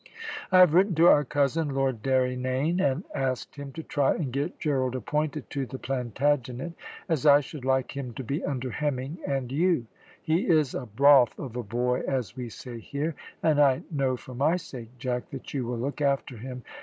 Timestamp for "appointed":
4.95-5.47